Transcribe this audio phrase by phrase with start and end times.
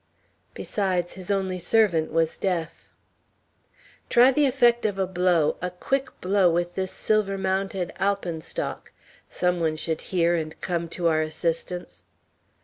[0.55, 2.89] "Besides, his only servant was deaf."
[4.09, 8.91] "Try the effect of a blow, a quick blow with this silver mounted alpenstock.
[9.29, 12.05] Some one should hear and come to our assistance."